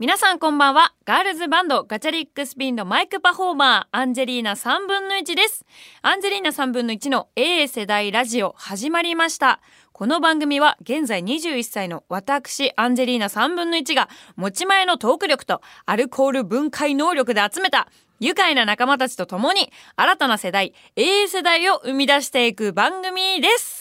[0.00, 0.94] 皆さんこんばんは。
[1.04, 5.66] ガールズバンドガチャリックスピンのマイクパフォーマー、アンジェリーナ3分の1です。
[6.00, 9.60] アンジェリーナ3分の1の A 世代ラジオ始まりました。
[9.92, 17.86] この番組は現在21歳の私、アンジェリーナ3分の1が持ち前のトーク力とアルコール分解能力で集めた
[18.20, 23.79] 愉快な仲間たちと共に新たな世代、A 世代を生み出していく番組です。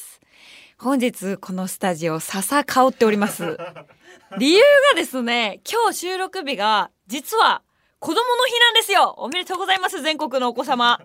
[0.82, 3.58] 本日このスタジオ笹香っております。
[4.40, 4.62] 理由
[4.94, 7.64] がですね、今日収録日が実は
[8.00, 9.14] 子供の日なんですよ。
[9.18, 10.98] おめでとうございます、全国のお子様。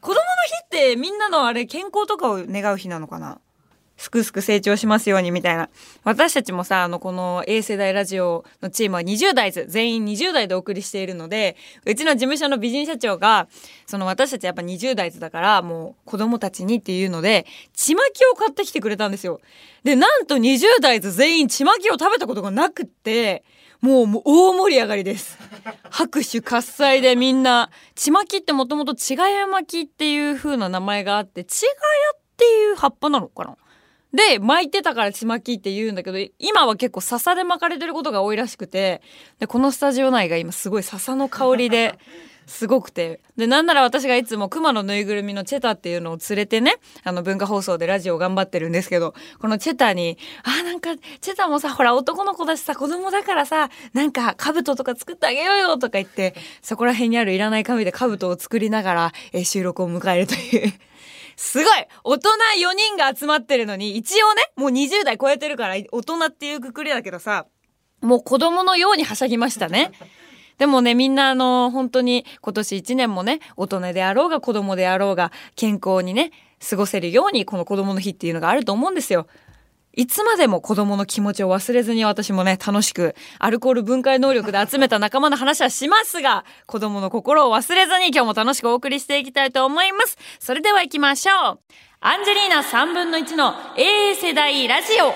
[0.00, 0.20] 子供の日
[0.64, 3.38] ってみんなのあれ健康とかを願う日なのかな？
[3.96, 5.68] すくすく成長しますようにみたいな。
[6.02, 9.70] 私たちもさ、あの、この A 世代ラジオのチームは20代です。
[9.70, 13.48] 全員20代でお送りしているので、うちの事務所の美人社長が、
[13.86, 19.40] その私たちやっぱ20代だから、もう子供たちにっていうので、ちまきを買ってきてくれたんですよ。
[19.84, 23.44] で、なんと20代全員ちまきを食べたことがなくって、
[23.80, 25.38] もうもう大盛り上がりです。
[25.90, 31.74] 拍手喝采でみんな、ちまきってもともとちがや巻きっていう風な名前があって、ちがや
[32.16, 33.56] っていう葉っぱなのかな
[34.14, 39.02] で、巻いてたからちまきって言うんだけど、今は結構笹で巻かれてることが多いらしくて、
[39.40, 41.98] で、このスタジオ内が今すごい笹の香りで、
[42.46, 43.20] すごくて。
[43.38, 60.72] で、なんなら私がいつも熊のぬいぐるみのチェタっていうのを連れてね、あの文化放送でラジオ頑張ってるんですけど、このチェタに、あ、なんか、チェタもさ、ほら男の子だしさ、子供だからさ、なんか兜とか作ってあげようよとか言って、そこら辺にあるいらない紙で兜を作りながら、えー収録を迎えるという。
[61.36, 61.66] すごい
[62.04, 62.28] 大人
[62.60, 67.46] 4人が集まってるのに、一応ね、もう20代超えてるから大人っていうくくりだけどさ、
[68.00, 69.92] もう子供のようにはしゃぎましたね。
[70.58, 76.30] でもね、みんなあの、本当に今年1年もね、大人であろうが子供であろうが、健康にね、
[76.68, 79.26] 過ごせるように、この子供の日っていうのがあると思うんですよ。
[79.96, 90.18] いつまでも子供の気持ちを忘れずに私もね、楽しく、アルコール分解能力で集めた仲間の話はしますが、子供の心を忘れずに今日も楽しくお送りしていきたいと思います。
[90.40, 91.60] それでは行きましょう。
[92.00, 95.14] アンジェリーナ3分の1の A 世代ラジオ。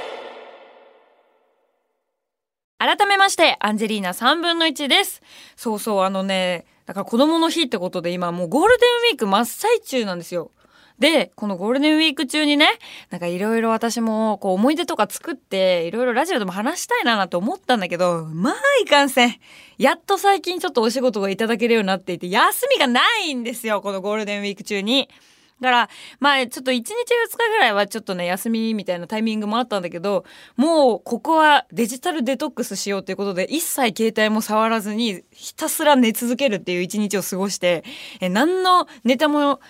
[2.78, 5.20] 改めまして、アンジェリーナ3分の1です。
[5.56, 10.52] そうそう、あのね、だから子供の日ってことで今もうゴールデンウィーク真っ最中なんですよ。
[10.98, 12.68] で、このゴールデンウィーク中にね、
[13.10, 19.36] なんかいろいろ私もこう思い出とか作って、いろいろラジオでも話したいななんて思ったんだけど、まあいかんせん。
[19.78, 25.08] やっと最近ちょっとお仕事がいただけるようになっていて、休みがないんですよ、このゴールデンウィーク中に。
[25.60, 30.24] だから、まあ、ちょっと1日2日ぐらいはちょっとね、休みみたいなタイミングもあったんだけど、
[30.56, 37.82] もう、ここはデジタルデトックスしようということで、一切携帯も触らずに、ひたすら寝続けるっていう一日を過ごして、
[38.20, 39.60] え、何のネタも、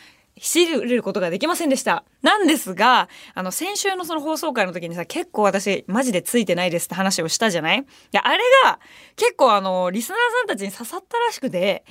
[0.40, 2.04] 知ることができませんでした。
[2.22, 7.78] なんですが、あの、先週のその放送回の時にさ、結構私、マジでついてないですって話をしたじゃない？
[7.78, 7.82] い
[8.12, 8.78] や、あれが、
[9.16, 11.84] 結構あの、リスナーさんたちに刺さったらしくて、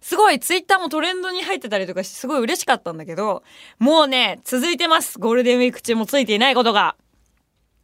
[0.00, 3.42] すごいツイッターもトレンドに入ってたりとかしてすごい嬉しかったんだけど、
[3.78, 5.18] もうね、続いてます。
[5.18, 6.96] ゴールデンウィーク中もついていないことが。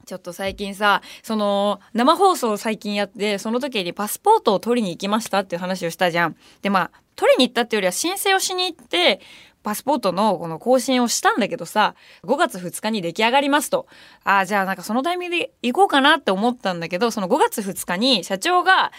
[0.06, 6.37] ちょっと最近さ、その、生放送を最近やって、その時にパスポートを取りに行きましたっていう話をしたじゃん。
[6.62, 9.20] で、まあ、取りに行ったってよりは申請をしに行って、
[9.62, 11.94] パスポートのこの更新をしたんだけどさ、
[12.25, 13.87] 5月2日に出来上がりますと。
[14.25, 18.93] ああ、じゃあなんかそのタイミングで行こうかなって思ったんだけど、その5月2日に社長が、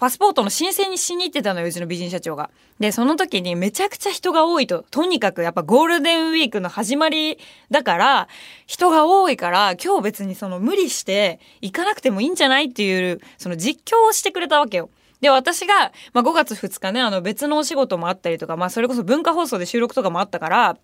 [0.00, 2.48] パスポートの申請にしに行ってたのよ、うちの美人社長が。
[2.78, 4.82] で、その時にめちゃくちゃ人が多いと。
[4.90, 7.38] とにかくやっぱゴールデンウィークの始まり
[7.70, 8.28] だから、
[8.66, 14.88] 人が多いから、今日別にその無理して行かなくてもいいんじゃないっていう、その実況をしてくれたわけよ。
[15.20, 20.76] で、私が、まあ、5月2日ね、あの別のお仕事もあったりとか、まあ、それこそ文化放送で収録とかもあったから、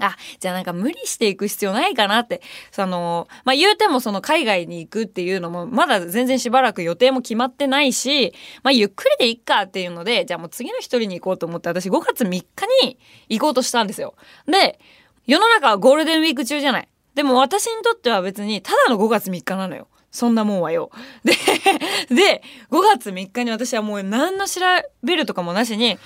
[0.00, 2.40] あ、じゃあなんか無理していく必要ないかなって。
[2.70, 12.44] その、まあ、言うてもその海外に行くっていうのも、まだ全然しばらく予定も決まってないし、まあ、ゆっくりでいっかっていうので、じゃあもう次の一人に行こうと思って、私5月3日
[12.84, 14.14] に行こうとしたんですよ。
[14.46, 14.78] で、
[15.26, 16.88] 世の中はゴールデンウィーク中じゃない。
[17.14, 19.88] でも私にとっては別に、ただの5月3日なのよ。
[20.10, 20.90] そんなもんはよ。
[21.24, 21.32] で、
[22.14, 24.60] で、5月3日に私はもう何の調
[25.02, 25.98] べるとかもなしに、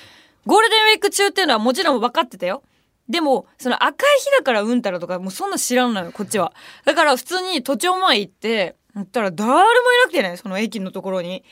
[0.47, 2.63] ゴールデンウィーク中っていうのはもちろん分かってたよ。
[3.09, 6.53] でも、その赤い日だからうんたらとか、もうそんな知らんのよ、こっちは。
[6.85, 9.65] だから普通に都庁前行って、行ったら誰もい
[10.05, 11.45] なくてね、その駅のところに。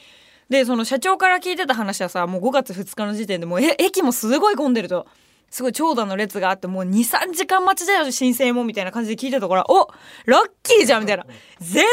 [0.49, 5.07] で、その社長から聞いてた話はさ、もう5月2日の時点でもう、え、駅もすごい混んでると。
[5.51, 9.89] すごい長蛇の列があって、もう2、3時間待ちだよ、申請も、みたいな感じで聞いてたから、お
[10.25, 11.27] ラッキーじゃんみたいな。
[11.59, 11.87] 全然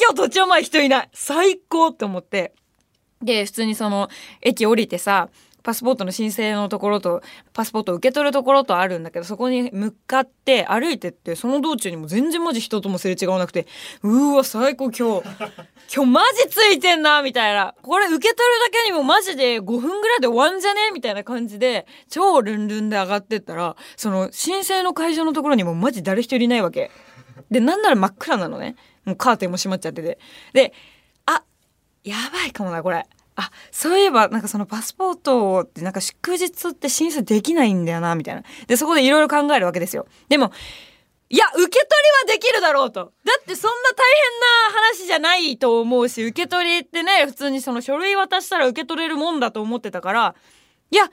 [0.00, 2.54] 今日途中前人いない最高って思って。
[3.20, 4.08] で、普通にその、
[4.40, 5.28] 駅降りてさ、
[5.62, 7.22] パスポートの申請のところと
[7.52, 13.66] パスポートを受け取るところとあるんだけどそこに向かって歩いてってその道中にも全然マジ人ともすれ違わなくて
[14.02, 15.28] うーわ最高今日
[15.94, 20.90] 今日マジついてんなみたいなこれ受け取るだけにもマジで5分ぐらいで終わんじゃね？
[20.92, 26.90] みたいな感じで超ルンルンで上がってったらその申請の会場のところにもマジ誰一人いないわけ。
[27.50, 30.18] でなんなら真っ暗なのねもうカーテンも閉まっちゃってて
[30.52, 30.72] で
[31.26, 31.42] あ
[32.04, 33.06] やばいかもなこれ。
[33.36, 38.42] あそういえばなんかそのパスポートってなんか祝日って申請できないんだよなみたいな。
[38.66, 40.06] でそこでいろいろ考えるわけですよ。
[40.28, 40.52] でも
[41.30, 41.72] いや受け取
[42.26, 43.12] りはできるだろうと。
[43.24, 44.04] だってそんな大
[44.68, 50.34] 変な話じゃないと思うし受け取りってね普通にその書類渡したら受け取れるもんだと思ってたから。
[50.90, 51.04] いや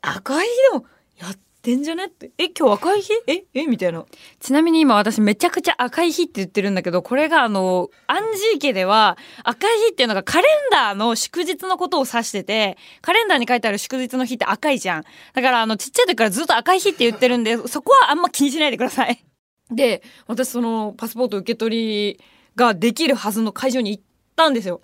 [0.00, 0.84] 赤いでも
[1.18, 2.30] やってんじゃねって。
[2.38, 3.12] え今日赤い日？
[3.26, 4.06] ええみたいな。
[4.40, 15.04] ちなみに今私めちゃくちゃ赤い日って言ってるんだけどこれがあのアンジー家では赤い日っていうのがカレンダーの祝日のことを指しててカレンダーに書いてある祝日の日って赤いじゃん。
[15.34, 19.22] だからあのちっちゃい時からずっと赤い日って言ってるんでそこはあんま気にしないでください。
[19.70, 22.20] で私そのパスポート受け取り
[22.56, 24.02] ができるはずの会場に行っ
[24.34, 24.80] たんですよ。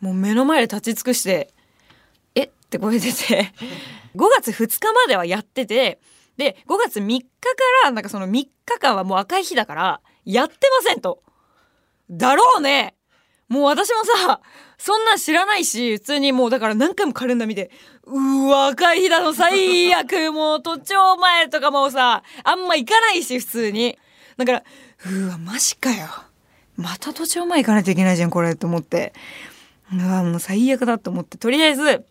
[0.00, 1.52] もう目の前で立ち尽くして
[2.36, 2.44] え？
[2.44, 3.52] って声出て。
[4.16, 6.00] 5月2日まではやってて
[6.40, 7.26] で5月3日か
[7.84, 8.50] らなんかその3日
[8.80, 11.22] 間はもう赤い日だからやってませんと。
[12.10, 12.96] だろうね。
[13.48, 14.40] もう私もさ
[14.78, 17.70] そんなん知らないし普通にもうだから何回もカレンダー見て
[18.06, 20.32] うわ赤い日だの最悪。
[20.32, 23.98] もう都庁前とかもさあんま行かないし普通に。
[24.38, 24.62] だから
[25.12, 26.08] うわマジかよ。
[26.76, 29.12] また都庁前行かないといけないじゃんこれと思って。
[29.92, 31.36] うわもう最悪だと思って。
[31.36, 32.06] とりあえず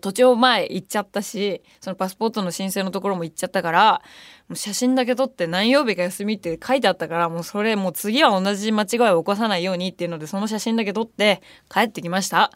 [0.00, 4.02] 途中前行っちゃったしそのパスポートの申請のところも行っちゃったから
[4.48, 11.40] もう写真だけ撮って何曜日か休みって書いてあったからもうそれもう次は同じ間違いを起こさないようにっていうのでその写真だけ撮って
[11.70, 12.50] 帰ってきました。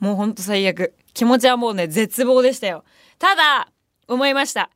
[0.00, 0.94] もうほんと最悪。
[1.14, 2.84] 気持ちはもうね絶望でしたよ。
[3.18, 3.68] ただ
[4.08, 4.70] 思いました。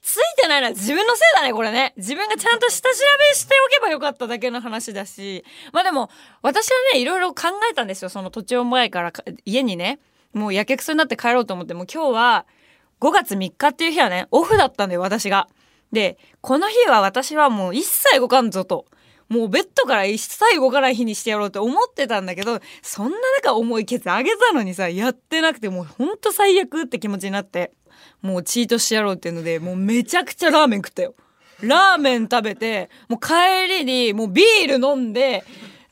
[0.00, 1.94] ついてないのは自分のせいだねこれね。
[1.96, 2.94] 自分がちゃんと下調
[3.30, 5.44] べしておけばよかっただけの話だし。
[5.72, 6.10] まあでも
[6.42, 8.08] 私はねいろいろ考えたんですよ。
[8.08, 9.12] その途中前から
[9.44, 10.00] 家にね。
[10.32, 12.46] もうやけくそになって帰ろうと思ってもう今日は
[13.00, 15.48] 5月3日っていう日はねオフだったんだよ私が。
[15.92, 18.86] でこの日は私はもう一切動かんぞと。
[19.28, 27.72] もうベッドから一切動かない日にしてやろうと思ってたんだけどそんな中重いケツあげたのにさやってなくてもうほんと最悪って気持ちになって
[28.20, 31.14] もうチートしてやろうっていうのでもうめちゃくちゃラーメン食ったよ。
[31.62, 35.44] ラーメン食べてもう帰りにもうビール飲んで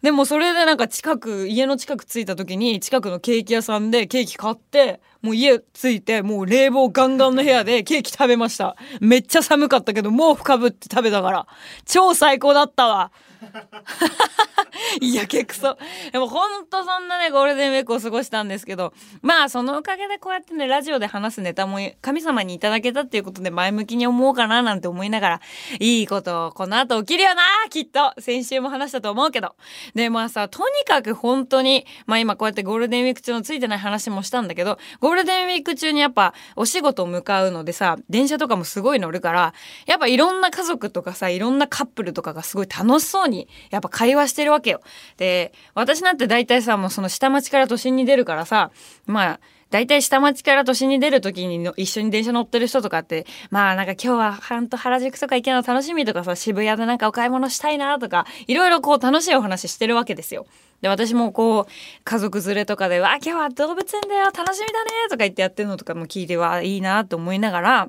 [0.02, 8.76] でもそれでなんか近く家の近く着いた時に近くのケーキ屋さんでケーキ買ってもう家着いてもう冷房ガンガンの部屋でケーキ食べました。
[9.00, 11.46] めっちゃ寒かったけど毛布かぶって食べたから。
[11.84, 13.12] 超最高だったわ。
[15.00, 15.78] いやけくそ
[16.12, 18.92] でもほんとそんなねゴールデンウィークを過ごしたんですけど
[19.22, 25.40] まあそのおかげでこうやってねラジオで話すネタも神様にいただけたっていうことで前向きに思うかななんて思いながら
[25.78, 28.12] いいことこの後起きるよなきっと。
[28.18, 29.54] 先週も話したと思うけど。
[29.94, 39.54] でまあさとにかく本当にまあ今こうやってゴールデンウィーク中のついてない話もしたんだけどゴールデンウィーク中にやっぱお仕事を向かうのでさ電車とかもすごい乗るから
[39.86, 43.39] やっぱいろんな家族とかさいろんなカップルとかがすごい楽しそうに
[43.70, 44.80] やっぱ会話してるわけよ。
[45.16, 48.70] で、私なんて大体さ、もうその下町から都心に出るからさ、
[49.06, 49.40] まあ、
[49.70, 60.46] 大体下町から都心に出る時にの一緒に電車乗ってる人とかって、まあなんか今日は半と原宿とか行けるの楽しみとかさ、渋谷でなんかお買い物したいなとか、いろいろこう楽しいお話してるわけですよ。
[60.80, 61.72] で、私もこう、
[62.04, 67.88] 家族連れとかで、わ、今日は動物園だよ楽しみだねとか言ってやってるのとかも聞いて、わ、いいなと思いながら、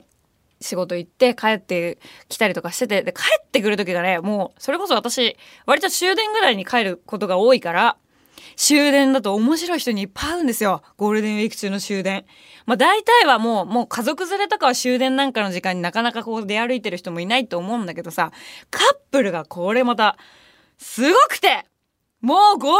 [0.61, 1.99] 仕事行って帰って
[2.29, 7.97] きたりとかしててで帰ってくる時がねもうそれこそ私割と終電ぐらいに帰ることが多いから
[8.55, 10.81] 終電だと面白い人にいっぱい会うんですよ。
[10.97, 12.25] ゴールデンウィーク中の終電。
[12.65, 18.31] まあ大体はもうもう家族連れとかは終電なんかの時間になかなかこう出歩いてる人もいないと思うんだけどさ
[18.69, 20.17] カップルがこれまた
[20.77, 21.65] すごくて
[22.21, 22.77] もうゴールデンウ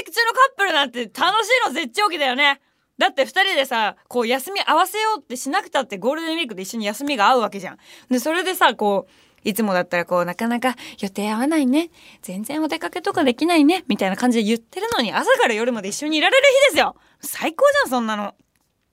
[0.00, 2.60] ィーク中のカップルなんて楽しいの絶頂期だよね。
[3.02, 7.78] だって2人でさこう休み合わせようってしなくたってゴールデンウィークで一緒に休みが合うわけじゃん。
[8.08, 9.10] でそれでさこう
[9.48, 11.90] いつもだったらこうなかなか予定合わないね
[12.22, 18.34] 全然お出かけとかできないねみたいな感じで言ってるのに朝から夜まで一緒にいられる日ですよ最高じゃんそんなの。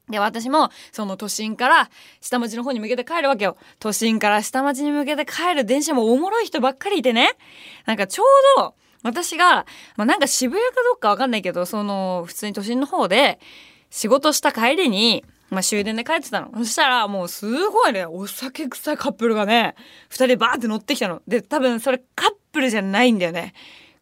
[0.10, 1.90] で、私も、その都心から
[2.20, 3.58] 下町の方に向けて帰るわけよ。
[3.80, 7.30] 都心から下町に向けて帰る電車もおもろい人ばっかりいてね。
[7.86, 8.28] なんかちょう
[8.60, 8.74] ど、
[9.04, 13.40] 私が、まあ、なんか渋谷かどっかわかんないけど、その、普通に都心の方で、
[13.90, 16.52] 仕事した帰りに、まあ、終電で帰ってたの。
[16.58, 19.76] そしたら、もうすごいね、お酒臭いカップルがね、
[20.10, 21.22] 二人バーって乗ってきたの。
[21.28, 23.54] で、多分それカップルじゃないんだよね。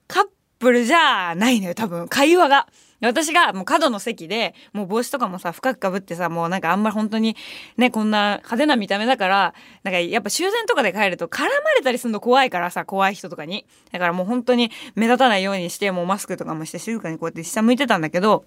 [0.07, 0.25] カッ
[0.59, 2.07] プルじゃないのよ、多分。
[2.07, 2.67] 会話が。
[3.01, 7.35] 私がもう角の席でもう帽子とかもさ深くかぶってさもうなんかあんまり本当に
[7.77, 9.53] ねこんな派手な見た目だから
[9.83, 18.45] なんかやっぱ終電とかで帰ると絡まれたりするの怖いからさ怖い人とかにだからもう本当に目立たないようにしてもうマスクとかもして静かにこうやって下向いてたんだけど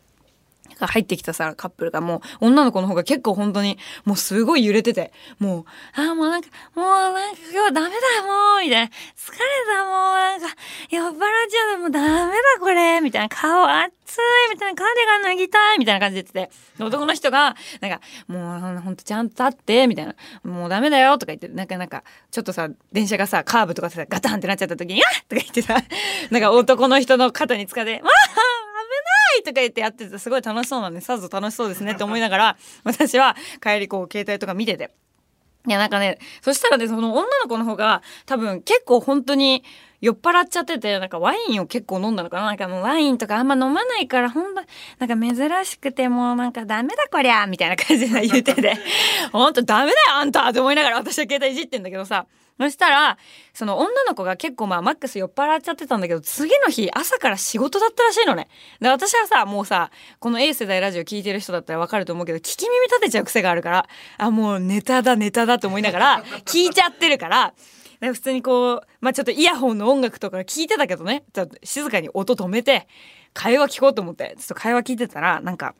[0.78, 5.64] 入ってきたさ、カップルがもう、女の子の方が結構本当に、もうすごい揺れてて、もう、
[6.00, 7.90] ああ、もうなんか、もうなんか今日ダメだ、
[8.26, 8.90] もう、みたいな。
[9.16, 9.38] 疲れ
[9.76, 10.46] た、もうなんか、
[10.90, 11.14] 酔っ払っ
[11.50, 13.28] ちゃう、もうダメだ、これ、みたいな。
[13.28, 14.76] 顔熱い、みたいな。
[14.76, 16.82] カーディガン脱ぎたい、みたいな感じで言ってて。
[16.84, 20.14] 男の人が、なんか、もうほんとちゃんと立って、みたいな。
[20.42, 25.76] もうダメだよ、とか言って、なんかなんか、ちょっとさ、電車がさ、カーブとかさ、ガタンってなっちゃった時に、あとか言ってさ、
[26.30, 28.59] なんか男の人の肩につかで、わあ
[29.38, 34.90] いとか言ってやっててすごい楽しそうなんでさぞ楽しそうですねって思いながら 私は帰りこう携帯とか見てて。
[35.66, 39.62] いやなんかねそしたらねその女の子の方が多分結構本当に
[40.00, 42.46] 酔っ払っちゃっててなんかワインを結構飲んだのかな。
[42.46, 44.62] なんかもうワインとかあんま飲まないからほんと
[44.98, 48.74] なんか珍しくてもうなんかダメだこりゃみたいな感じで言ってて。
[49.32, 50.48] ほんとダメだよあんた！
[50.48, 52.24] って思いながら私は携帯いじってんだけどさ
[52.60, 53.16] そしたら、
[53.54, 58.48] その女の子が結構まあマックス酔っ払っちゃってたんだけど、次の日朝から仕事だったらしいのね。
[58.80, 63.88] で、私はさ、もうさ、この A 世代ラジオ聞いてる人だったらわかると思うけど、聞き耳立てちゃう癖があるから、
[64.18, 67.54] あ、もうネタだネタだと思いながら、 聞いちゃってるから、
[68.00, 72.88] 普通にこう、まあちょっとイヤホンの音楽とか聞いてたけどね、ちょっと静かに音止めて、
[73.32, 75.74] 会話聞こうと思って、ちょっと会話聞いてたら、なんか、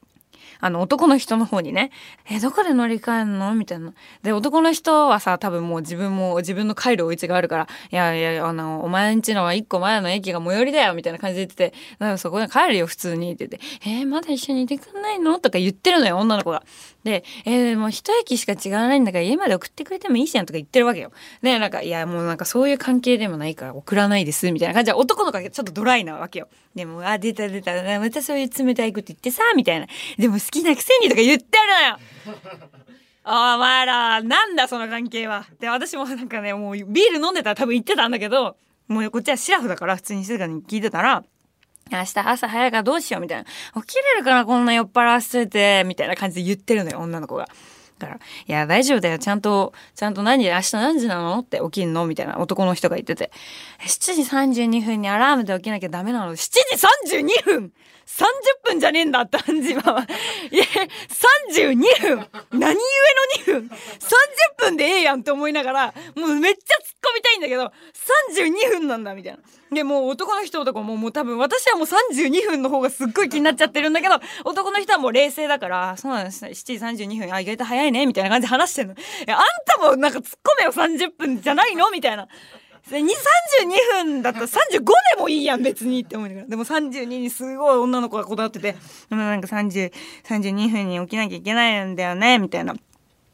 [0.61, 1.91] あの、男の人の方にね、
[2.31, 3.55] え、どこで乗り換えんの？
[3.55, 3.93] みたいな。
[4.23, 15.39] で、男の人はさ、多分もう自分も、自分の帰るお家があるから、いやいや、あの、お前んちのは一個前の駅が最寄りだよ、みたいな感じで言ってて、だかそこで帰るよ、普通にって言って、えー、まだ一緒にいてくんないの？
[15.39, 16.63] とか言ってるのよ、女の子が。
[17.05, 21.13] で、えー、もう一駅しか違わないんだから家まで送ってくれてもいいじゃんとか言ってるわけよ。
[21.41, 26.49] で、なんか、いや、もうなんかそういう関係でもないから送らないです、みたいな感じで男の子がちょっとドライなわけよ。
[26.75, 29.87] でも、あ、出た出た、またそういう冷たいこと言ってさ、みたいな。
[30.19, 32.41] でもきなくせにとか言ってるのよ
[33.25, 35.47] お前ら、なんだその関係は。
[35.61, 38.57] で、私もなんかね、もうビール飲んでたら多分言ってたんだけど、
[38.89, 41.23] もうこっちはシラフだから普通に静かに聞いてたら、
[41.93, 43.83] 明日朝早いからどうしようみたいな。
[43.83, 47.49] 起きれるかなこんな酔っ払わせて、みたいな感じで言ってるのよ、女の子が。
[47.99, 49.19] だから、いや、大丈夫だよ。
[49.19, 52.07] ちゃんと、ちゃんと何時、明日何時なのって起きんの？
[52.07, 53.31] みたいな男の人が言ってて。
[53.87, 57.73] 7時32分にアラームで起きなきゃダメなの？7時32分
[58.19, 58.25] !30
[58.65, 60.07] 分じゃねえんだって感じは。
[60.51, 60.65] いや、
[61.55, 61.77] 32
[62.17, 62.81] 分何故
[63.51, 63.71] の2分 ?30
[64.59, 67.73] 分でええやんって思いながら、もうめっちゃ突っ込みたいんだけど、
[68.37, 69.39] 32分なんだみたいな。
[69.73, 76.51] で、もう男の人とかももう多分私はもう32分の方がすっごい気になっちゃってるんだけど、男の人はもう冷静だから、そうなんですね。
[76.51, 78.95] 7時32分、あ、意外と早いねみたいな感じで話してんの。
[79.27, 81.91] え、あんたもなんか突っ込めよ30分じゃないの？
[81.91, 82.27] みたいな。
[82.89, 84.85] 32分だったら35で
[85.19, 86.49] もいいやん、別にって思いながら。
[86.49, 89.93] でも32にすごい女の子がこだわってて、でもなんか30、
[90.25, 92.75] 32分に起きなきゃいけないんだよね、みたいな。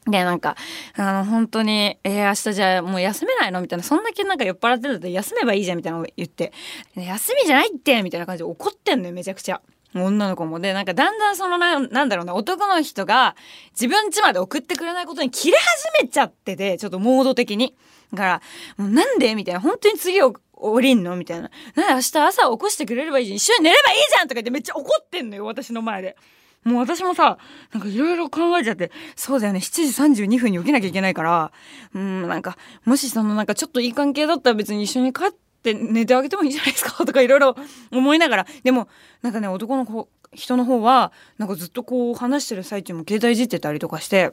[0.05, 0.55] で、なんか、
[0.95, 6.53] あの、本当に、えー、明日じゃあもう休めないのみたいな、そんだけなんか酔っ払ってたら休めばいいじゃんみたいなのを言って、
[6.95, 9.61] 休みじゃないってみたいな感じで怒ってんのよ、めちゃくちゃ。
[9.95, 13.35] 女の子もで、なんかだんだんそのな、なんだろうな、男の人が
[13.71, 17.75] 自分家まで送ってくれないことに切れ始めちゃってて、ちょっとモード的に。
[18.11, 18.41] だから、
[18.77, 19.35] もうなんで？
[19.35, 21.15] みたいな、本当に次を降りんの？
[21.15, 21.51] みたいな。
[21.75, 23.37] なんで明日朝起こしてくれればいいじゃん。
[23.37, 26.15] 一緒に寝ればいいじゃんとか言ってめっちゃ怒ってんのよ、私の前で。
[26.63, 27.37] もう私もさ、
[27.71, 31.51] なんかいろいろ考えちゃって、そうだよね、7時32分に起きなきゃいけないから、
[31.93, 37.55] うん、なんか、もしそのなんかちょっといい関係だったら別に一緒に帰って寝てあげてもいいじゃないですか、とかいろいろ
[37.91, 38.89] 思いながら、でも、
[39.21, 44.31] なんかね、男の子、人の方は、なんかずっとこう話してる最中も携帯いじってたりとかして、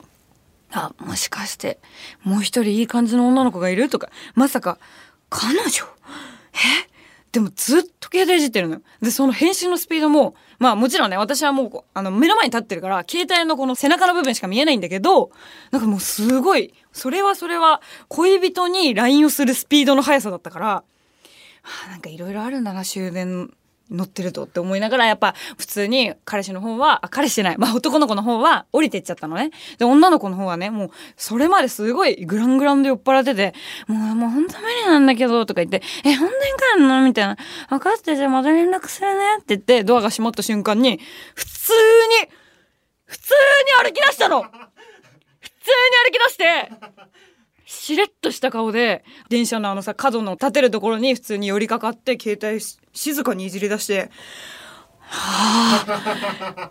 [0.75, 1.79] あ、もしかして、
[2.23, 4.79] もう一人いい感じの女の子がいるとか、まさか、
[5.31, 5.85] 彼女？
[6.55, 6.89] え？
[7.33, 8.83] でもずっと携帯いじってるのよ。
[9.01, 15.33] で、その返信のスピードも、まあもちろんね、私はもう、あの、目の前に立ってるから、携帯のこの背中の部分しか見えないんだけど、
[15.73, 20.85] なんかもうすごい、それはそれは、恋人に LINE をするスピードの速さだったから、は
[21.87, 23.53] あ、なんかいろいろあるんだな、終電
[23.91, 29.51] 乗ってるとって思いながら、やっぱ普通に彼氏の方は、あ、彼氏じゃない、まあ男の子の方は降りてっちゃったのね。
[29.79, 33.55] で、女の子の方はね、もうそれまですごいグラングランで酔っ払ってて、
[33.87, 36.41] もう、もうほんと無理なんだけど、とか言って、え、本当に
[36.77, 37.03] 帰るの？
[37.03, 37.37] みたいな。
[37.69, 40.99] 分かって、じゃあまた連絡するねって言って、ドアが閉まった瞬間に、
[41.35, 41.73] 普通
[42.23, 42.29] に、
[43.05, 43.35] 普通
[43.85, 46.73] に歩き出したの普通に歩き出して、
[47.65, 52.61] しれっとした顔で電車のあのさ角の立てるところに普通に寄りかかって携帯
[52.93, 54.11] 静かにいじり出して
[55.01, 56.71] は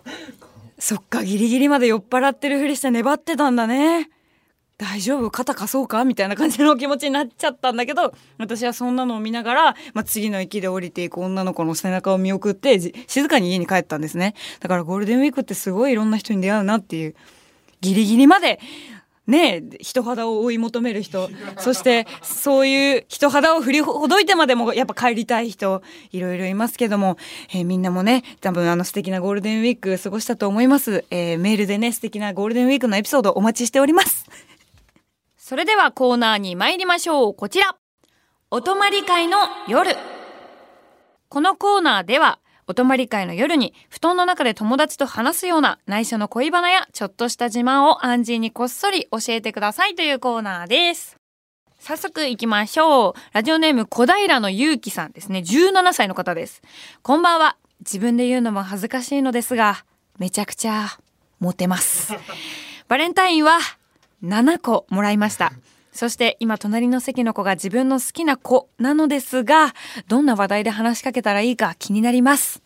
[0.78, 4.10] そっかギリギリまで酔っ払ってるふりして粘ってたんだね。
[4.76, 5.30] 大丈夫？
[5.30, 6.04] 肩貸そうか？
[6.04, 14.34] みたいな感じの気持ちになっちゃったんだけど私はそんなのを見ながら、まあ、次の駅で降りていく女の子の背中を見送って静かに家に帰ったんですね。
[14.58, 17.14] だからゴールデンウィークってすごいいろんな人に出会うなっていう
[17.80, 18.58] ギリギリまで
[19.26, 21.30] ね人肌を追い求める人。
[21.58, 27.16] そしてそういう人肌を振りほどいてまでもやっぱ帰りたい人いろいろいますけども、
[27.50, 34.26] えー、みんなもね多分あの素敵なゴールデンウィーク過ごしたと思います、えー、メールでね素敵なゴールデンウィークのエピソードお待ちしております。
[35.38, 37.34] それではコーナーに参りましょう。
[37.34, 37.76] こちら。
[38.50, 39.38] お泊まり会の
[39.68, 39.96] 夜。
[41.28, 51.16] このコーナーではお泊まり会の夜に布団の中で友達と話すような内緒の恋バナやちょっとした自慢をアンジーにこっそり教えてくださいというコーナーです。
[51.78, 53.14] 早速行きましょう。
[53.32, 55.40] ラジオネーム小平のゆうきさんですね。
[55.40, 56.62] 17歳の方です。
[57.02, 57.58] こんばんは。
[57.80, 59.84] 自分で言うのも恥ずかしいのですが、
[60.18, 60.88] めちゃくちゃ
[61.40, 62.14] モテます。
[62.88, 63.58] バレンタインは
[64.22, 65.52] 7個もらいました。
[65.94, 69.72] そして今隣の席の子が自分の好きな子なのですが、
[70.08, 72.62] どんな話題で話しかけたらいいか気になります。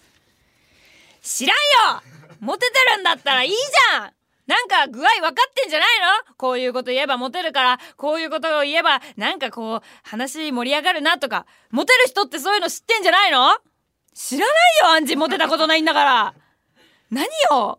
[1.22, 1.56] 知らん
[1.94, 2.02] よ
[2.40, 4.12] モテてるんだったらいいじゃん
[4.46, 5.88] なんか具合分かってんじゃない
[6.28, 6.34] の？
[6.38, 13.58] こういうこと言えばモテるから、こういうことを言えばなんかこう話盛り上がるなとか、モテる人ってそういうの知ってんじゃないの？
[14.14, 16.34] 知らないよアンジモテたことないんだから。
[17.10, 17.78] 何よ？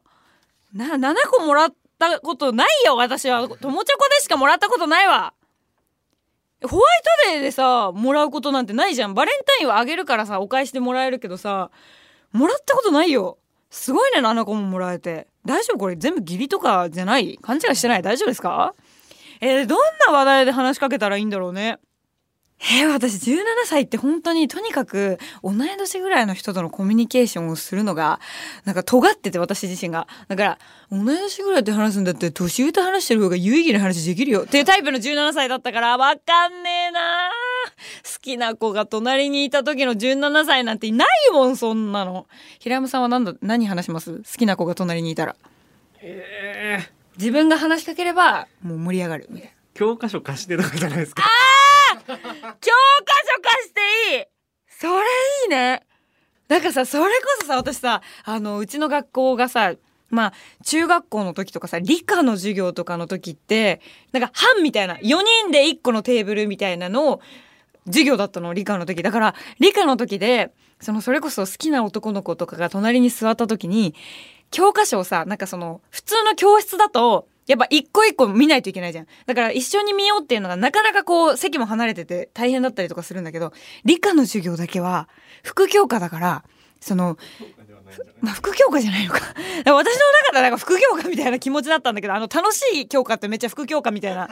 [0.75, 3.47] な、7個もらったことないよ私は。
[3.47, 5.33] 友チョコでしかもらったことないわ。
[6.67, 6.85] ホワイ
[7.25, 9.13] トデーでさもらうことなんてないじゃん。
[9.13, 11.71] バレンタインはあげるからさお返しでもらえるけどさ
[12.33, 13.37] もらったことないよ。
[13.69, 15.27] すごいね7個ももらえて。
[15.45, 15.95] 大丈夫これ？
[15.95, 17.37] 全部義理とかじゃない？
[17.41, 18.01] 勘違いしてない？
[18.01, 18.75] 大丈夫ですか？
[19.41, 21.79] えー、どんな話題で話しかけたらいいんだろうね。
[22.61, 28.19] えー、私17歳って本当にとにかく同い年ぐらいの人とのコミュニケーションをするのが
[28.65, 30.07] なんか尖ってて私自身が。
[30.27, 30.59] だから
[30.91, 34.41] 同い年ぐらいで話すんだって年上と話してる方が有意義な話できるよ。
[34.43, 37.31] っていうタイプの17歳だったからわかんねえな。
[38.03, 42.27] 好きな子が隣にいた時の17歳なんていないもんそんなの。
[42.59, 44.17] 平山さんは何だ何話します？
[44.17, 45.37] 好きな子が隣にいたら。
[46.01, 46.79] え。
[46.81, 49.53] ー、自分が話しかければもう盛り上がるみたいな。
[49.73, 51.23] 教科書貸してとかじゃないですか。
[52.09, 53.81] 教科書貸して
[54.17, 54.25] いい
[54.79, 54.95] それい
[55.48, 55.83] いね。
[56.48, 59.74] なんかさそれこそさ私さあのうちの学校がさ
[60.09, 60.33] まあ
[60.63, 63.81] 中学校の時とかさ理科の授業とかの時って
[64.13, 67.21] なんか班みたいな4人で1個のテーブルみたいなのを
[67.88, 69.03] 授業だったの理科の時。
[69.03, 73.95] だから理科の時でそのそれこそ好きな男の子とかが隣に座った時に
[74.49, 79.07] 教科書をさなんかその普通の教室だとやっぱ一個一個見ないといけないじゃん。
[79.25, 85.09] だから一緒に見ようっていうのがなかなかこう席も離れてて大変だったりとかするんだけど、理科の授業だけは
[85.41, 86.43] 副教科だから、
[86.79, 87.17] その、
[88.21, 89.21] まあ、副教科じゃないのか。
[89.65, 89.88] 私の中
[90.33, 94.29] ではなんか副教科みたいな気持ちだったんだけど、あの楽しい教科ってめっちゃ副教科みたいな。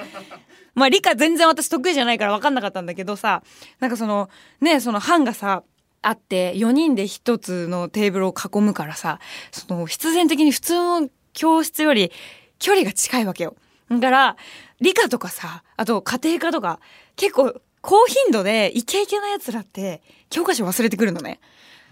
[0.76, 3.42] まあ理科全然私得意じゃないから分かんなかったんだけどさ、
[3.80, 4.30] なんかその、
[4.62, 5.64] ね、その班がさ、
[6.04, 9.20] あって4人で1つのテーブルを囲むからさ
[9.52, 12.12] その必然的に普通の教室より
[12.60, 13.56] 距離が近いわけよ。
[13.90, 14.38] だから、
[14.82, 16.80] 理科とかさ、あと家庭科とか、
[17.16, 21.40] 結構高頻度でイケイケなやつらって教科書忘れてくるのね。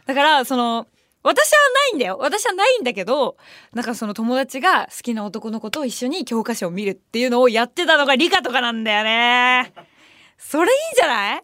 [0.05, 0.87] だから、その、
[1.23, 2.17] 私はないんだよ。
[2.19, 3.37] 私はないんだけど、
[3.73, 9.73] なんかその友達が好きな男の子と一緒に教科書を見るっていうのをやってたのが理科とかなんだよね。
[10.37, 11.43] それいいんじゃない？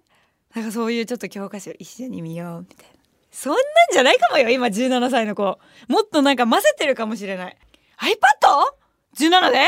[0.54, 2.94] なんかそういうちょっと教科書一緒に見ようみたいな。
[3.32, 5.58] そんなんじゃないかもよ、今17歳の子。
[5.88, 7.58] もっとなんか混ぜてるかもしれない。
[7.98, 8.74] iPad?
[9.18, 9.68] 17で？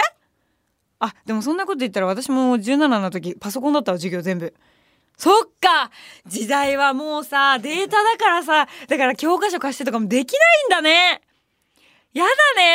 [0.99, 4.53] あでもそんなこと言ったら私も17の時パソコンだったわ授業全部。
[5.17, 5.91] そっか。
[6.25, 11.21] 時代はもうさデータだからさだから教科書貸してとかもできないんだね。
[12.13, 12.29] やだ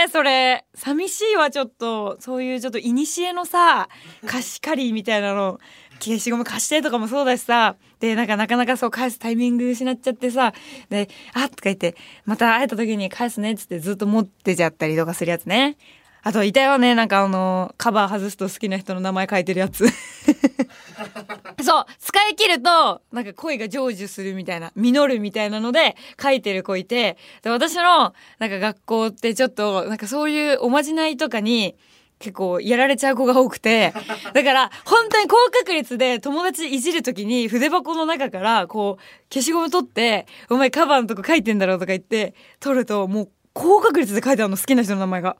[0.05, 0.67] ねそれ。
[0.75, 2.17] 寂しいわちょっと。
[2.21, 3.89] そういうちょっと古のさ
[4.27, 5.59] 貸し借りみたいなの
[6.01, 7.77] 消しゴム貸してとかもそうだしさ。
[7.99, 10.53] でなんかなかなかそう返すタイミング失っちゃってさ
[10.91, 15.77] で「あっ」とか言ってまた会えた時に返すねっつってずっと持ってちゃったりとかするやつね。
[16.23, 19.87] あといたよねなんかあのカバー外すと好きな人の名前書いてるやつ
[21.63, 31.77] そう使い切るとなんか恋が成就するみたいな実るみたいなので書いてる子いてで私のなんか学校ってちょっとなんかそういうおまじないとかに
[32.19, 33.93] 結構やられちゃう子が多くて
[34.35, 39.03] だから本当に高確率で友達いじる時に筆箱の中からこう
[39.33, 45.37] 消しゴム取って「お前カバーのとこ書いてんだろ」とか言って取るともう高確率で書いてあるの好きな人の名前が。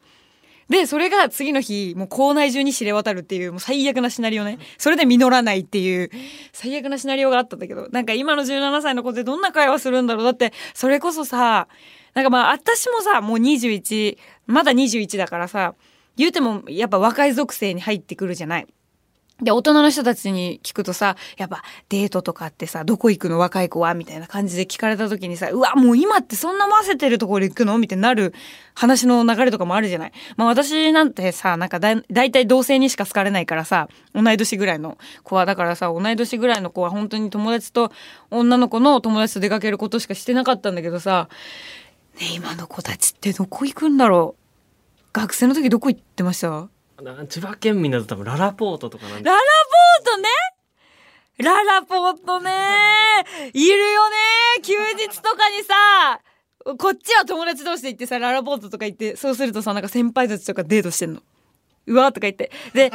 [0.69, 4.59] で、それが次の日、もう校内中に知れ渡るっていう、もう最悪なシナリオね。
[4.77, 6.11] それで実らないっていう、
[6.53, 11.69] 最悪なシナリオがあったんだけど、なんか今の17歳の子ってどんな会話するんだろうだって、それこそさ、
[12.15, 15.75] なんかまあ、私もさ、もう21、まだ21だからさ、
[16.17, 18.67] 言うてもやっぱ若い属性に入ってくるじゃない。
[19.41, 27.79] で、大人の人たちに聞くとさ、やっぱデートとかってさ、どこ行くの若い子はみたいな感じで聞かれた時にさ、うわ、もう今ってそんな混ぜてるところ行くの？
[27.79, 28.35] みたいになる
[28.75, 30.13] 話の流れとかもあるじゃない？
[30.37, 37.93] まあ私なんてさ、なんかだだいたい同性にしか好かれないからさ、同い年ぐらいの子は、だからさ、同い年ぐらいの子は本当に友達と
[38.33, 41.29] 女の子の友達と出かけることしかしてなかったんだけどさ、
[42.21, 44.43] ね、今の子たちってどこ行くんだろう？
[45.13, 46.69] 学生の時どこ行ってました？
[47.29, 49.25] 千葉県民だと多分ララポートとかなんで。
[49.25, 49.41] ララ
[50.03, 50.29] ポートね？
[51.39, 52.51] ララポートね。
[53.55, 54.17] いるよね。
[54.63, 56.21] 休日とかにさ
[56.77, 61.23] こっちは友達同士で行ってさララポートとか行ってそうするとさなんか先輩たちとかデートしてんの。
[61.87, 62.51] うわーとか言って。
[62.75, 62.91] で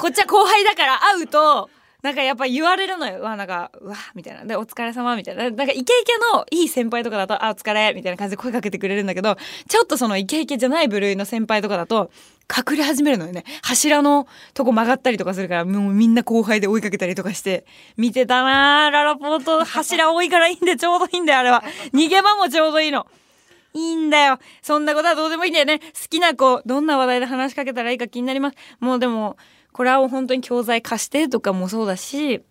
[0.00, 1.70] こっちは後輩だから会うと
[2.04, 3.20] なんかやっぱ言われるのよ。
[3.20, 4.44] うわ、なんか、うわ、みたいな。
[4.44, 5.44] で、お疲れ様みたいな。
[5.44, 5.86] なんかイケイケ
[6.34, 9.38] のいい先輩とかだと、あ、お疲れみたいな感じで声かけてくれるんだけど、
[9.70, 12.10] ちょっとそのイケイケじゃない部類の先輩とかだと、
[12.54, 13.44] 隠れ始めるのよね。
[13.62, 17.64] 柱のとこ曲がったりとかするから、もうみんな後輩で追いかけたりとかして、
[17.96, 21.64] 見てたなララポート柱多いからいいんでちょうどいいんだよ、あれは。
[21.94, 23.06] 逃げ場もちょうどいいの。
[23.72, 24.38] いいんだよ。
[24.60, 25.78] そんなことはどうでもいいんだよね。
[25.78, 28.56] 好きな子、どんな話題で話しかけたらいいか気になります。
[28.78, 29.38] もうでも、
[29.74, 32.42] これは本当に教材貸してとかもそうだし、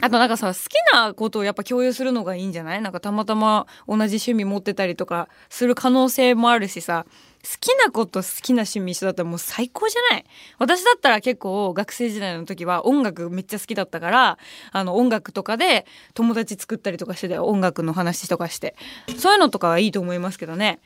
[0.00, 2.82] あとなんかさ、好きなことをやっぱ共有するのがいいんじゃない？
[2.82, 7.06] なんかたまたま同じ趣味持ってたりとかする可能性もあるしさ、
[7.42, 10.24] 好きなこと好きな趣味一緒だったらもう最高じゃない？
[10.58, 14.38] 私だったら結構学生時代の時は音楽めっちゃ好きだったから、
[14.72, 17.46] あの音楽とかで友達作ったりとかしてたよ。
[17.46, 18.76] 音楽の話とかして。
[19.18, 20.80] そういうのとかはいいと思いますけどね。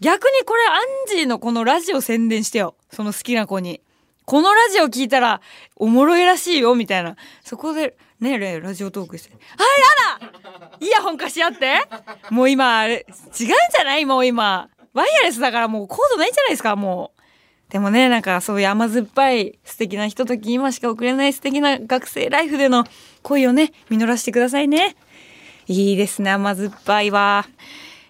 [0.00, 2.74] 逆にこれアンジーのこのラジオ宣伝してよ。
[2.90, 3.80] その好きな子に。
[4.26, 5.40] このラジオ聞いたら
[5.76, 7.16] おもろいらしいよみたいな。
[7.44, 9.30] そこでねえラジオトークして。
[9.32, 11.74] あ、やだイヤホン貸し合って
[12.30, 14.04] もう今、あれ、違うんじゃない？
[14.04, 14.68] もう今。
[14.94, 17.22] ワイヤレスだからもうコードないじゃないですか、もう。
[17.72, 22.84] でもね、なんかそういう甘酸っぱい素敵なひととき今しか送れない素敵な学生ライフでの
[23.22, 24.96] 恋をね、実らせてくださいね。
[25.68, 27.46] いいですね、甘酸っぱいわ。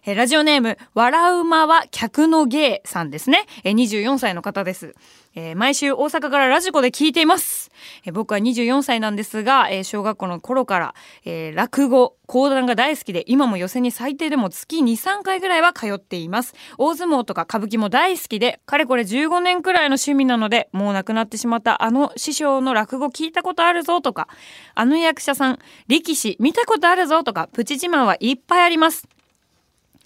[0.06, 3.44] えラジオネーム、笑うまは客の芸さんですね。
[3.64, 4.94] え24歳の方です。
[5.36, 7.70] えー、毎週大阪からラジコで聞いています。
[8.04, 10.94] えー、僕は24歳なんですが、えー、小学校の頃から、
[11.26, 16.54] え落語、講談が大好きで、今も寄席に最低でも月2、3回ぐらいは通っています。
[16.78, 24.28] 大相撲とか歌舞伎も大好きで、かれこれ15年くらいの趣味なので、もう亡くなってしまったあの師匠の落語聞いたことあるぞとか、
[24.74, 29.06] あの役者さん、力士見たことあるぞとか、プチ自慢はいっぱいあります。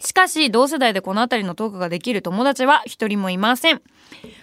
[0.00, 3.82] しかし、同世代でこの辺りのトークができる友達は一人もいません。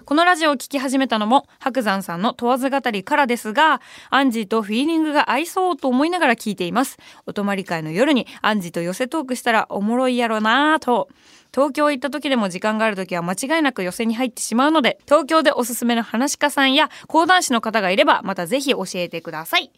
[0.06, 6.98] このラジオを聴き始めたのも白山さんの問わず語りからですがアンジーとフィーリングが合いそうと思いながら聞いています。
[7.26, 11.10] お泊まり会の夜にアンジーと寄せトークしたらおもろいやろなぁと。
[11.54, 19.72] 東京行った時でも時間がある時は間違いなく寄せに入ってしまうので東京でおすすめの話し家さんや講談師の方がいればまたぜひ教えてください。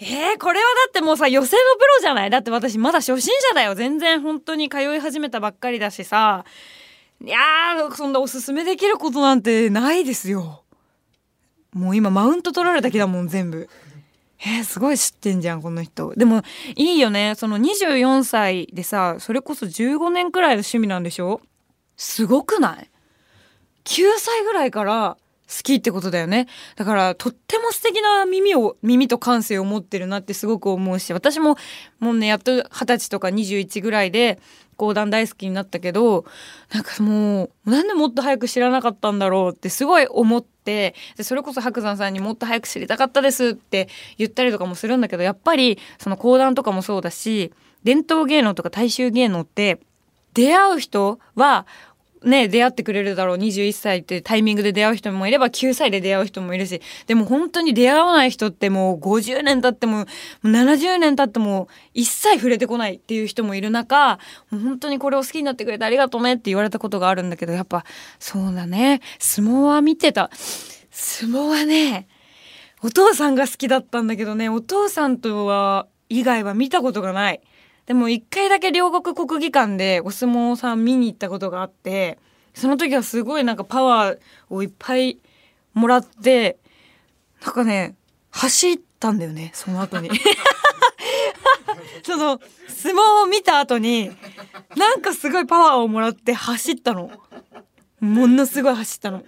[0.00, 2.30] えー、これはだってもうさ、寄せのプロじゃない？
[2.30, 3.74] だって私まだ初心者だよ。
[3.74, 6.44] 全然本当に通い始めたばっかりだしさ。
[7.24, 10.64] いやー、そんなおすすめできることなんてないですよ。
[11.72, 13.68] もう今マウント取られた気だもん、全部。
[14.40, 16.12] えー、すごい知ってんじゃん、この人。
[16.16, 16.42] でも、
[16.74, 17.34] いいよね。
[17.36, 21.40] その24歳でさ、それこそ15年くらいの趣味なんでしょ？
[21.96, 22.90] すごくない
[23.84, 25.16] ?9 歳ぐらいから
[25.48, 26.46] 好きってことだよね。
[26.76, 31.56] だから、とっても素敵な耳を、耳と感性を持ってるなってすごく思うし、私も
[32.00, 34.38] もうね、やっと20歳とか21ぐらいで、
[34.76, 36.24] 講談大好きになったけど
[36.72, 47.52] なんかもうなんでもっと早く知らなかったんだろうってすごい思ってでそれこそ白山さんにもっと早く知りたかったですって言ったりとかもするんだけどやっぱりその講談とかもそうだし
[47.84, 49.80] 伝統芸能とか大衆芸能って
[50.32, 51.66] 出会う人は
[52.24, 60.06] ね、出会ってくれるだろう21歳ってタイミングで出会う人もいれば9歳で出会う人もいるしでも本当に出会わない人ってもう50年経っても
[60.42, 64.18] 70年経っても一切触れてこないっていう人もいる中
[64.50, 67.84] 本当にこれを好きになってくれてありがとうねって言われたことがあるんだけどやっぱ
[68.18, 70.30] そうだね相撲は見てた
[70.90, 72.08] 相撲はね
[72.82, 77.40] お父さんが好きだったんだけどねお父さんとは以外は見たことがない。
[77.86, 82.18] でも一回だけ両国国技館でお相撲さん見に行ったことがあって
[82.54, 84.18] その時はすごいなんかパワー
[84.48, 85.18] をいっぱい
[85.74, 86.58] もらって
[87.44, 87.94] なんかね
[88.30, 90.10] 走ったんだよねその後に。
[92.04, 94.10] その相撲を見た後に
[94.76, 97.10] なんかすごいパワーをもらって走ったの。
[98.00, 99.22] ものすごい走ったの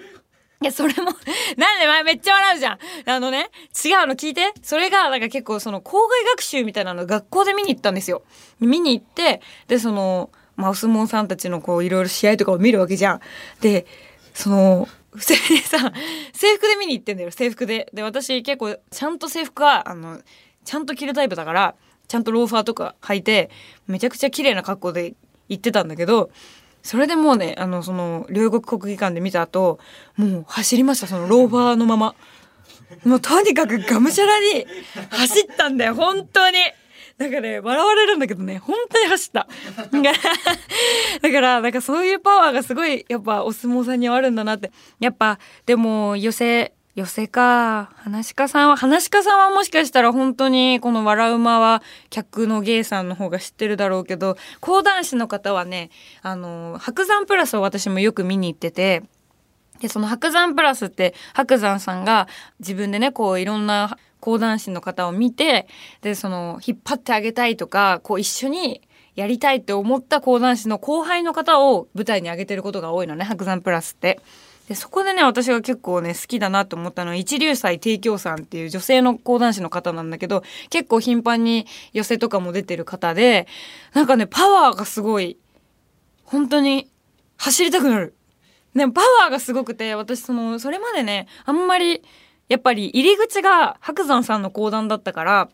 [0.62, 1.10] いや、それも
[1.56, 2.78] なんで前めっちゃ笑うじゃん。
[3.06, 3.50] あのね、
[3.84, 4.52] 違うの聞いて。
[4.62, 8.22] それが、なんか結構その、校外学習みたいなの学校で見に行ったんですよ。
[8.60, 13.20] 見に行って、で、その、まあ、お相撲さんたちのこう、いろいろ試合とかを見るわけじゃん。
[13.60, 13.86] で、
[14.32, 15.92] その、普通にさ
[16.34, 20.20] 制服で見に行ってんだよ制服でで私結構ちゃんと制服はあの
[20.64, 21.74] ちゃんと着るタイプだから
[22.06, 23.50] ちゃんとローファーとか履いて
[23.86, 25.14] めちゃくちゃ綺麗な格好で
[25.48, 26.30] 行ってたんだけど
[26.86, 29.78] それでもうねあのその両国国技館で見た後
[30.16, 32.14] もう走りましたそのローファーのまま
[33.04, 34.66] もうとにかくがむしゃらに
[35.10, 36.56] 走ったんだよ本当に。
[37.18, 39.48] なんかね、笑われるんだけどね、本当に走った。
[39.90, 40.12] だから、
[41.22, 44.70] だから、なんかそういうパワーがすごい、やっぱお相撲さんにはあるんだなって。
[45.00, 47.90] やっぱ、でも、寄せ、寄せか。
[47.96, 55.90] 話し家さんは、話し家さんはもしかしたら本当にこの笑う間は客の芸さんの方が知ってるだろうけど、講談師の方はね、
[56.22, 59.02] あの、白山プラスを私もよく見に行ってて、
[59.78, 62.28] で、その白山プラスって白山さんが
[62.60, 65.68] 自分でね、こういろんな講談師の方を見て、
[66.00, 68.80] で、その引っ張ってあげたいとか、こう一緒に
[69.16, 74.18] やりたいって思った講談師の後輩の方を舞台に上げてることが多いのね、白山プラスって。
[74.68, 83.46] で、そこでね、私が結構ね、好きだなと思ったのは、一流祭提供さんっていう女性の講談師の方なんだけど、結構頻繁に寄せとかも出てる方で、
[83.94, 85.38] なんかね、パワーがすごい、
[86.24, 86.90] 本当に
[87.36, 88.14] 走りたくなる。
[88.74, 92.02] ね、パワーがすごくて、私その、それまでね、あんまり、
[92.48, 95.48] やっぱり入り口が白山さんの講談だったから、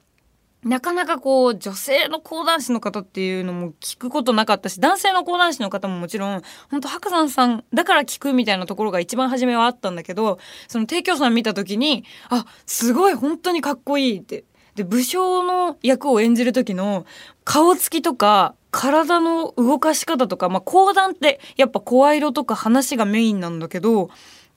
[0.65, 14.45] なかなかこう、女性の講談師の方っていうのも聞くことなかったし、男性の講談師の方ももちろん、本当白山さんだから聞くみたいなところが一番初めはあったんだけど、その提供さん見た時に、あ、すごい本当にかっこいいって。
[14.77, 17.07] で、武将の役を演じる時の
[17.45, 24.11] 顔つきとか、体の動かし方とか、まあ、講談ってやっぱ声色とか話がメインなんだけど、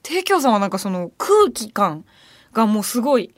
[0.04, 2.04] 提供さんはなんかその空気感
[2.52, 3.34] がもうすごい、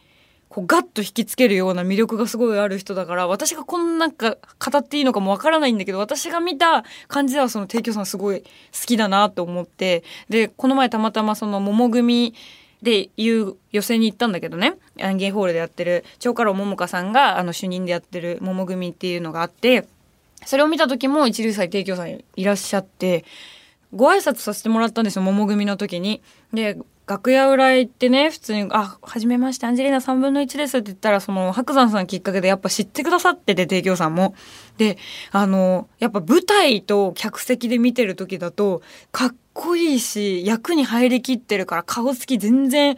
[0.59, 8.47] こうガッと引きつけるような魅力がすごいある人だから、私がこんなんか語っていいのかもわからないんだけど、私が見た感じではその提供さんすごい好
[8.87, 12.35] きだなと思って、で、この前たまたまその桃組
[12.83, 19.87] でいう予選に行ったんだけどね、アンゲーホールでやってる、長家老桃香さんがあの主任でやってる桃組っていうのがあって、
[20.44, 23.25] それを見た時も一流祭提供さんいらっしゃって、
[23.94, 26.21] ご挨拶させてもらったんですよ、桃組の時に。
[26.53, 26.77] で、
[27.09, 34.35] 楽屋裏行ってね、普通に、あ、はじめまして、アンジェリーナ3分の1ですって言ったら、その、白山さんきっかけでやっぱ知ってくださってて、提供さんも。
[34.77, 34.99] で、
[35.33, 42.97] あの、やっぱ舞台と客席で見てる時だと、かっこいいし、役に入りきってるから顔つき全然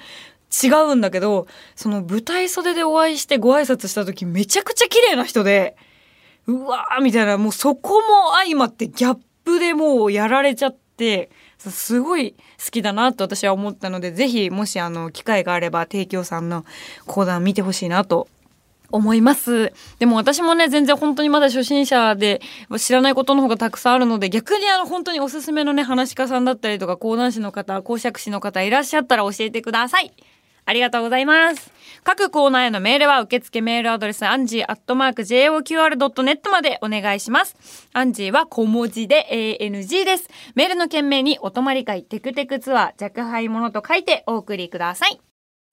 [0.63, 1.47] 違うんだけど、
[1.77, 5.77] その舞台袖でお会いしてご挨拶した時めちゃくちゃ綺麗な人で、
[6.47, 11.31] うわーみたいな、もうそこも相まってギャップでもうやられちゃって、
[11.69, 16.65] すごい好きだなと私は思ったので、ぜひもしあの機会があれば提供さんの
[17.07, 18.29] 講談見てほしいなと
[18.91, 19.73] 思います。
[19.99, 22.41] でも私もね、全然本当にまだ初心者で
[22.79, 30.13] 知らないことの方がたくさんあるので、逆にあの本当におすすめのね、噺家さんだったりとか、講談師の方、講釈師の方いらっしゃったら教えてください。
[30.71, 31.73] ありがとうございます。
[32.05, 37.89] 各コーナーへのメールは受付メールアドレスアンジーアットマーク JOQR.net までお願いします。
[37.93, 40.29] アンジーは小文字で ANG です。
[40.55, 45.21] メールの件名にお泊まり会テクテクツアー若輩者と書いてお送りください。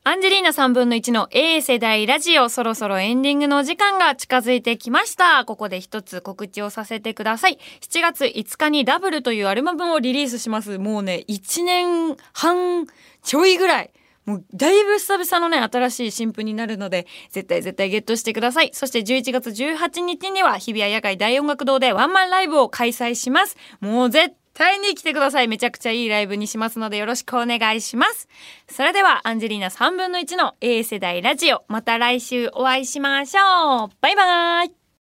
[0.04, 5.46] アンジェリーナ3分の1の A 世代ラジオそろそろエンディングのお時間が近づいてきました。
[5.46, 7.60] ここで一つ告知をさせてください。
[7.82, 10.80] 7月5日にダブルというアルバムをリリースします。
[10.80, 12.88] もうね、1年半
[13.22, 13.92] ちょいぐらい。
[14.28, 18.72] もうだいぶ久々のね、新しい新譜になるので、絶対絶対ゲットしてください。
[18.74, 23.56] そして11月18日には日比谷野外大音楽堂でワンマンライブを開催します。
[23.80, 25.48] もう絶対に来てください。
[25.48, 28.28] めちゃくちゃいいライブにしますのでよろしくお願いします。
[28.70, 31.64] それではアンジェリーナ3分の1の A 世代ラジオ。
[31.70, 33.90] また来週お会いしましょう。
[34.02, 34.87] バイバーイ